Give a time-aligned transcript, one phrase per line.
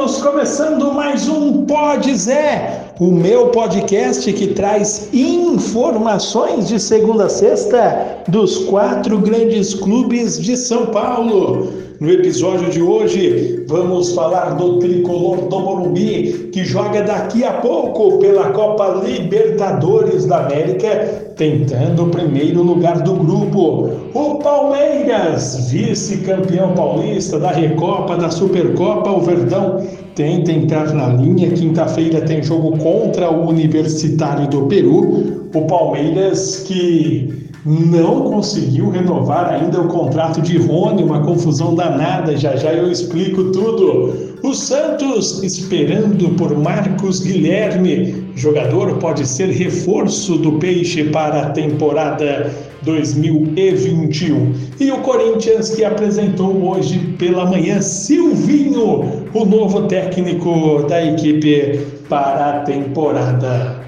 [0.00, 7.28] Estamos começando mais um Pod Zé, o meu podcast que traz informações de segunda a
[7.28, 11.89] sexta dos quatro grandes clubes de São Paulo.
[12.00, 18.18] No episódio de hoje, vamos falar do tricolor do Morumbi, que joga daqui a pouco
[18.20, 20.88] pela Copa Libertadores da América,
[21.36, 23.90] tentando o primeiro lugar do grupo.
[24.14, 31.50] O Palmeiras, vice-campeão paulista da Recopa, da Supercopa, o Verdão tenta entrar na linha.
[31.50, 35.50] Quinta-feira tem jogo contra o Universitário do Peru.
[35.54, 42.56] O Palmeiras que não conseguiu renovar ainda o contrato de Rony, uma confusão danada, já
[42.56, 44.30] já eu explico tudo.
[44.42, 52.50] O Santos esperando por Marcos Guilherme, jogador pode ser reforço do Peixe para a temporada
[52.82, 54.54] 2021.
[54.80, 62.50] E o Corinthians que apresentou hoje pela manhã Silvinho, o novo técnico da equipe para
[62.50, 63.79] a temporada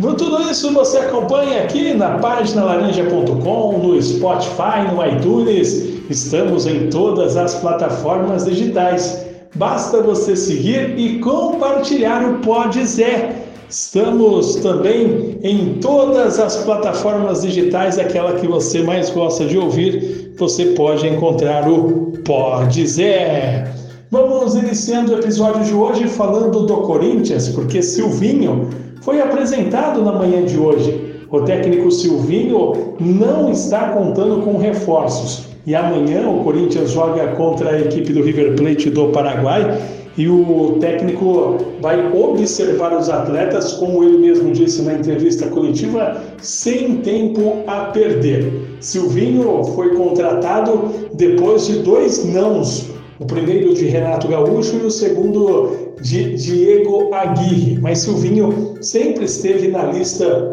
[0.00, 6.00] no tudo isso você acompanha aqui na página laranja.com, no Spotify, no iTunes.
[6.08, 9.26] Estamos em todas as plataformas digitais.
[9.56, 13.42] Basta você seguir e compartilhar o Pod Zé.
[13.68, 20.64] Estamos também em todas as plataformas digitais, aquela que você mais gosta de ouvir, você
[20.68, 23.70] pode encontrar o Pod Zé.
[24.10, 30.44] Vamos iniciando o episódio de hoje falando do Corinthians, porque Silvinho foi apresentado na manhã
[30.44, 31.20] de hoje.
[31.30, 35.48] O técnico Silvinho não está contando com reforços.
[35.66, 39.78] E amanhã o Corinthians joga contra a equipe do River Plate do Paraguai
[40.16, 46.96] e o técnico vai observar os atletas, como ele mesmo disse na entrevista coletiva, sem
[46.96, 48.76] tempo a perder.
[48.80, 52.89] Silvinho foi contratado depois de dois nãos,
[53.20, 59.68] o primeiro de Renato Gaúcho e o segundo de Diego Aguirre, mas Silvinho sempre esteve
[59.68, 60.50] na lista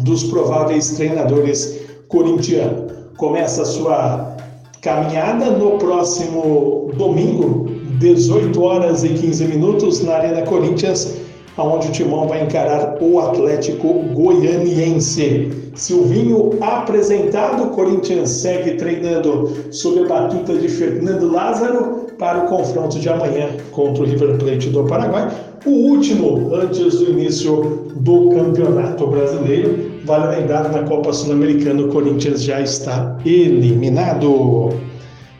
[0.00, 2.92] dos prováveis treinadores corintianos.
[3.16, 4.36] Começa a sua
[4.80, 11.18] caminhada no próximo domingo, 18 horas e 15 minutos, na Arena Corinthians,
[11.58, 15.50] onde o Timão vai encarar o Atlético Goianiense.
[15.74, 23.08] Silvinho apresentado, Corinthians segue treinando sob a batuta de Fernando Lázaro para o confronto de
[23.08, 25.30] amanhã contra o River Plate do Paraguai,
[25.64, 29.92] o último antes do início do Campeonato Brasileiro.
[30.04, 34.70] Vale lembrar na Copa Sul-Americana o Corinthians já está eliminado.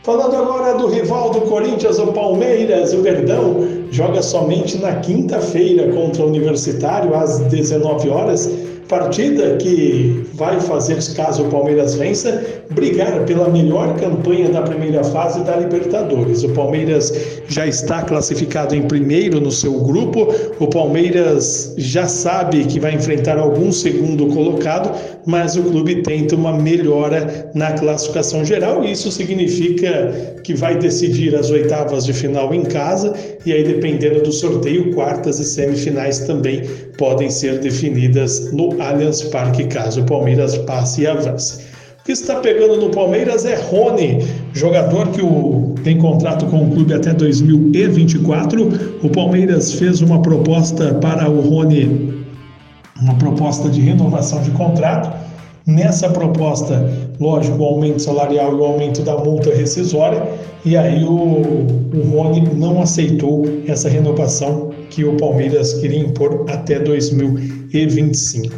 [0.03, 6.23] Falando agora do rival do Corinthians, o Palmeiras, o Verdão, joga somente na quinta-feira contra
[6.23, 8.51] o Universitário às 19 horas
[8.93, 15.43] Partida que vai fazer, caso o Palmeiras vença, brigar pela melhor campanha da primeira fase
[15.43, 16.43] da Libertadores.
[16.43, 17.11] O Palmeiras
[17.47, 23.39] já está classificado em primeiro no seu grupo, o Palmeiras já sabe que vai enfrentar
[23.39, 24.91] algum segundo colocado,
[25.25, 31.35] mas o clube tenta uma melhora na classificação geral, e isso significa que vai decidir
[31.35, 33.11] as oitavas de final em casa,
[33.43, 36.61] e aí, dependendo do sorteio, quartas e semifinais também
[36.97, 41.61] podem ser definidas no Allianz Parque, caso o Palmeiras passe e avance.
[42.01, 44.19] O que está pegando no Palmeiras é Rony,
[44.53, 48.99] jogador que o, tem contrato com o clube até 2024.
[49.01, 52.25] O Palmeiras fez uma proposta para o Rony,
[53.01, 55.13] uma proposta de renovação de contrato.
[55.65, 56.85] Nessa proposta,
[57.19, 60.23] lógico, o aumento salarial e o aumento da multa rescisória,
[60.65, 66.79] e aí o, o Rony não aceitou essa renovação que o Palmeiras queria impor até
[66.79, 68.53] 2025.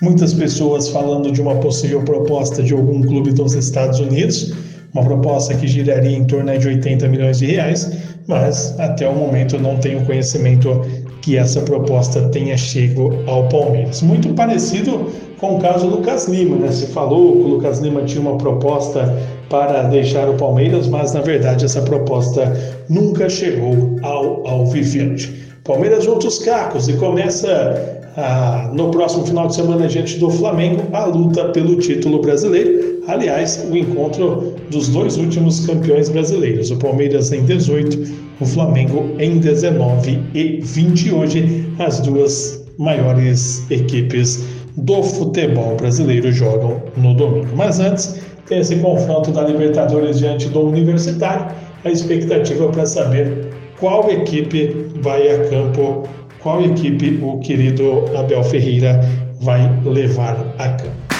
[0.00, 4.54] Muitas pessoas falando de uma possível proposta de algum clube dos Estados Unidos,
[4.94, 7.92] uma proposta que giraria em torno de 80 milhões de reais,
[8.26, 10.80] mas até o momento eu não tenho conhecimento
[11.22, 14.02] que essa proposta tenha chego ao Palmeiras.
[14.02, 16.70] Muito parecido com o caso do Lucas Lima, né?
[16.70, 19.16] Se falou que o Lucas Lima tinha uma proposta
[19.48, 22.52] para deixar o Palmeiras, mas na verdade essa proposta
[22.88, 25.49] nunca chegou ao Alviverde.
[25.70, 30.82] Palmeiras junta os cacos e começa ah, no próximo final de semana diante do Flamengo
[30.92, 33.04] a luta pelo título brasileiro.
[33.06, 38.02] Aliás, o encontro dos dois últimos campeões brasileiros, o Palmeiras em 18,
[38.40, 41.14] o Flamengo em 19 e 20.
[41.14, 44.42] Hoje, as duas maiores equipes
[44.76, 47.50] do futebol brasileiro jogam no domingo.
[47.54, 48.16] Mas antes,
[48.48, 51.46] tem esse confronto da Libertadores diante do Universitário.
[51.84, 56.06] A expectativa para saber qual equipe vai a campo
[56.42, 59.00] qual equipe o querido Abel Ferreira
[59.40, 61.10] vai levar a campo.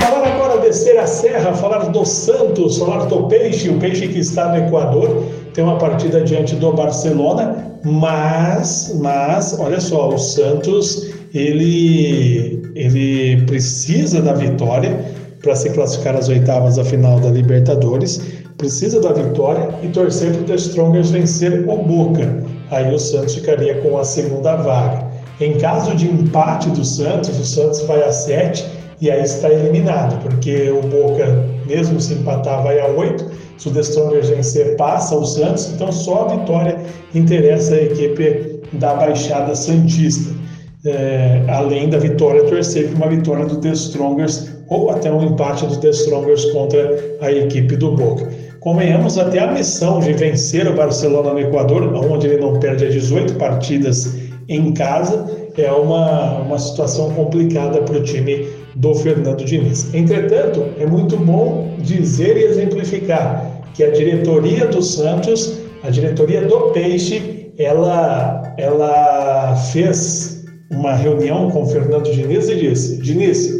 [0.00, 4.20] Falar agora de descer a serra, falar do Santos, falar do Peixe, o Peixe que
[4.20, 11.10] está no Equador, tem uma partida diante do Barcelona, mas, mas, olha só, o Santos,
[11.34, 14.96] ele, ele precisa da vitória
[15.42, 20.42] para se classificar às oitavas da final da Libertadores, precisa da vitória e torcer para
[20.42, 22.44] o The Strongers vencer o Boca.
[22.70, 25.08] Aí o Santos ficaria com a segunda vaga.
[25.40, 28.64] Em caso de empate do Santos, o Santos vai a 7
[29.00, 33.30] e aí está eliminado, porque o Boca, mesmo se empatar, vai a 8.
[33.56, 36.78] Se o The Strongers vencer, passa o Santos, então só a vitória
[37.14, 40.38] interessa a equipe da Baixada Santista.
[40.84, 45.66] É, além da vitória, torcer por uma vitória do The Strongers ou até um empate
[45.66, 48.30] do The Strongers contra a equipe do Boca.
[48.60, 52.90] Convenhamos até a missão de vencer o Barcelona no Equador, onde ele não perde a
[52.90, 54.14] 18 partidas
[54.50, 55.24] em casa,
[55.56, 58.46] é uma, uma situação complicada para o time
[58.76, 59.92] do Fernando Diniz.
[59.94, 66.70] Entretanto, é muito bom dizer e exemplificar que a diretoria do Santos, a diretoria do
[66.72, 73.50] Peixe, ela, ela fez uma reunião com o Fernando Diniz e disse: Diniz,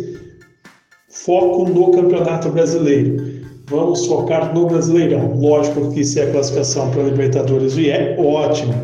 [1.08, 3.30] foco no Campeonato Brasileiro
[3.71, 5.33] vamos focar no Brasileirão.
[5.37, 8.75] Lógico que se a classificação para a Libertadores vier, ótimo,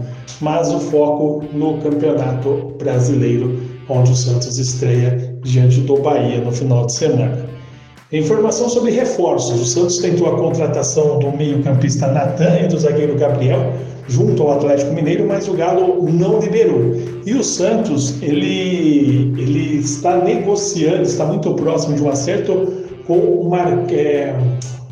[0.41, 6.87] mas o foco no Campeonato Brasileiro, onde o Santos estreia diante do Bahia no final
[6.87, 7.47] de semana.
[8.12, 9.61] Informação sobre reforços.
[9.61, 13.73] O Santos tentou a contratação do meio-campista Natan e do zagueiro Gabriel
[14.09, 16.94] junto ao Atlético Mineiro, mas o Galo não liberou.
[17.27, 22.73] E o Santos, ele, ele está negociando, está muito próximo de um acerto
[23.06, 24.35] com o Mar, é,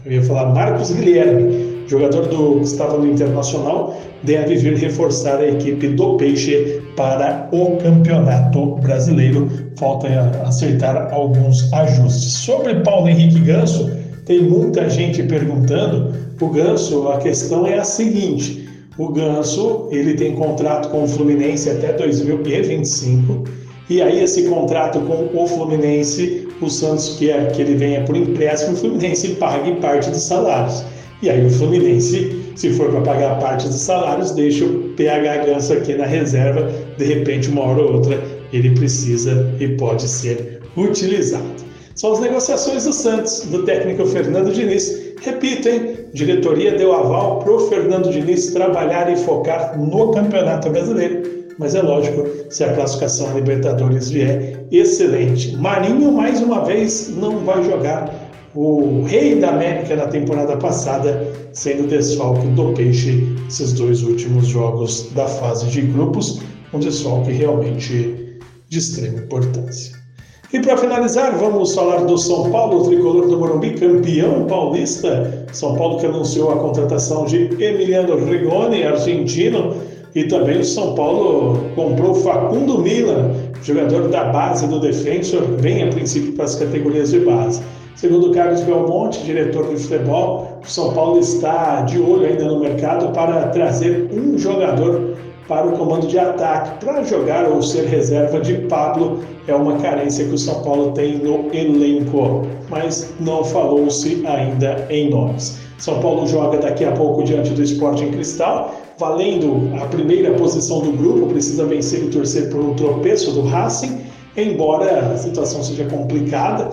[0.05, 5.49] eu ia falar Marcos Guilherme, jogador do que estava no Internacional, deve vir reforçar a
[5.49, 9.49] equipe do Peixe para o Campeonato Brasileiro.
[9.79, 10.09] Falta
[10.45, 12.35] acertar alguns ajustes.
[12.35, 13.91] Sobre Paulo Henrique Ganso,
[14.27, 16.15] tem muita gente perguntando.
[16.41, 18.69] O Ganso, a questão é a seguinte:
[18.99, 25.31] o Ganso ele tem contrato com o Fluminense até 2025 e aí esse contrato com
[25.35, 30.23] o Fluminense o Santos quer que ele venha por empréstimo, o Fluminense pague parte dos
[30.23, 30.85] salários.
[31.23, 35.73] E aí o Fluminense, se for para pagar parte dos salários, deixa o PH Ganso
[35.73, 38.23] aqui na reserva, de repente, uma hora ou outra,
[38.53, 41.65] ele precisa e pode ser utilizado.
[41.95, 45.15] São as negociações do Santos, do técnico Fernando Diniz.
[45.23, 45.97] Repito, hein?
[46.13, 51.83] Diretoria deu aval para o Fernando Diniz trabalhar e focar no Campeonato Brasileiro mas é
[51.83, 55.57] lógico, se a classificação Libertadores vier, excelente.
[55.57, 58.13] Marinho, mais uma vez, não vai jogar
[58.55, 65.11] o rei da América na temporada passada, sendo desfalque do Peixe esses dois últimos jogos
[65.13, 66.41] da fase de grupos,
[66.73, 70.05] um desfalque realmente de extrema importância.
[70.53, 75.47] E para finalizar, vamos falar do São Paulo, tricolor do Morumbi, campeão paulista.
[75.53, 79.75] São Paulo que anunciou a contratação de Emiliano Rigoni, argentino,
[80.15, 83.33] e também o São Paulo comprou Facundo Milan,
[83.63, 87.61] jogador da base do Defensor, bem a princípio para as categorias de base.
[87.97, 93.13] Segundo Carlos Belmonte, diretor de futebol, o São Paulo está de olho ainda no mercado
[93.13, 95.15] para trazer um jogador
[95.49, 96.85] para o comando de ataque.
[96.85, 101.19] Para jogar ou ser reserva de Pablo é uma carência que o São Paulo tem
[101.19, 105.59] no elenco, mas não falou-se ainda em nomes.
[105.79, 110.93] São Paulo joga daqui a pouco diante do Sporting Cristal valendo a primeira posição do
[110.93, 114.01] grupo, precisa vencer e torcer por um tropeço do Racing,
[114.37, 116.71] embora a situação seja complicada,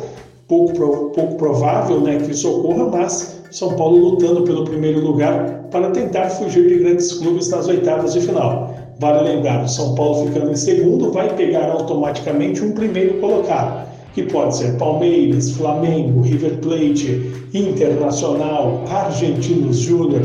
[0.48, 5.90] pouco, pouco provável né, que isso ocorra, mas São Paulo lutando pelo primeiro lugar para
[5.92, 8.76] tentar fugir de grandes clubes nas oitavas de final.
[9.00, 14.24] Vale lembrar, o São Paulo ficando em segundo vai pegar automaticamente um primeiro colocado, que
[14.24, 20.22] pode ser Palmeiras, Flamengo, River Plate, Internacional, Argentinos Júnior,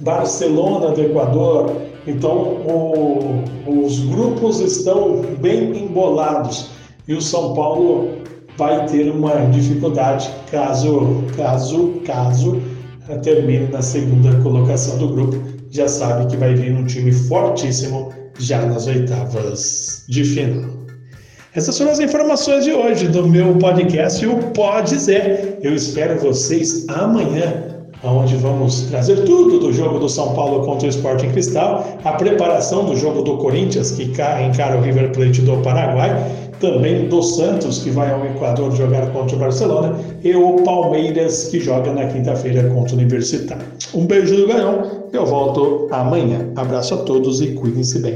[0.00, 1.72] Barcelona do Equador.
[2.06, 6.70] Então, o, os grupos estão bem embolados
[7.06, 8.08] e o São Paulo
[8.56, 12.60] vai ter uma dificuldade caso, caso, caso
[13.22, 15.36] termine na segunda colocação do grupo.
[15.70, 20.89] Já sabe que vai vir um time fortíssimo já nas oitavas de final.
[21.52, 25.58] Essas foram as informações de hoje do meu podcast, o Pode Zé.
[25.60, 27.70] Eu espero vocês amanhã
[28.04, 32.84] onde vamos trazer tudo do jogo do São Paulo contra o Sporting Cristal, a preparação
[32.84, 36.24] do jogo do Corinthians, que encara o River Plate do Paraguai,
[36.60, 41.58] também do Santos, que vai ao Equador jogar contra o Barcelona, e o Palmeiras, que
[41.58, 43.66] joga na quinta-feira contra o Universitário.
[43.92, 46.48] Um beijo do Ganhão, eu volto amanhã.
[46.54, 48.14] Abraço a todos e cuidem-se bem.